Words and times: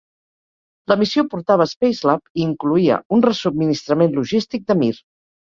La 0.91 0.95
missió 1.01 1.23
portava 1.33 1.67
Spacelab 1.73 2.41
i 2.41 2.41
incloïa 2.47 2.99
un 3.19 3.23
resubministrament 3.27 4.19
logístic 4.19 4.67
de 4.73 4.79
"Mir". 4.83 4.93